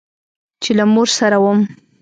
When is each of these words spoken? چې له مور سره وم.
چې 0.63 0.71
له 0.77 0.85
مور 0.93 1.07
سره 1.19 1.37
وم. 1.43 1.59